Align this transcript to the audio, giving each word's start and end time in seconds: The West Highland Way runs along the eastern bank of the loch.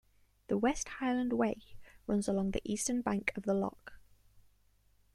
The 0.47 0.57
West 0.57 0.89
Highland 0.89 1.31
Way 1.33 1.61
runs 2.07 2.27
along 2.27 2.49
the 2.53 2.61
eastern 2.65 3.03
bank 3.03 3.31
of 3.35 3.43
the 3.43 3.53
loch. 3.53 3.93